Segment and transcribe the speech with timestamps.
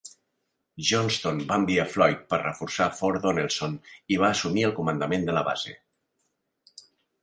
[0.91, 3.79] Johnston va enviar Floyd per reforçar Fort Donelson
[4.17, 5.81] i va assumir el comandament de la base.